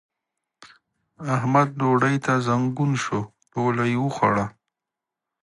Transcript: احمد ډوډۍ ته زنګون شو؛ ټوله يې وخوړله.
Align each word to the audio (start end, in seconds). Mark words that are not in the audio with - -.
احمد 1.35 1.67
ډوډۍ 1.79 2.15
ته 2.25 2.33
زنګون 2.45 2.91
شو؛ 3.03 3.19
ټوله 3.51 3.83
يې 3.91 3.97
وخوړله. 4.03 4.45